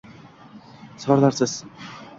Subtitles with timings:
[0.97, 1.57] Izohlarsiz